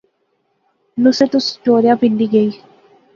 نصرت 1.03 1.31
اس 1.39 1.47
ٹوریا 1.63 1.93
پنڈی 2.01 2.27
گئی 2.33 2.49